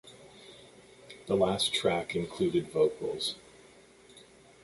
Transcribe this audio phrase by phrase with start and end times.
[1.27, 3.35] The last track included vocals.